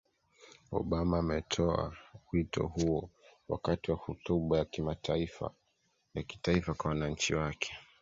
[0.71, 1.97] obama ametoa
[2.31, 3.09] wito huo
[3.49, 4.65] wakati wa hotuba ya
[6.25, 7.73] kitaifa kwa wananchi wake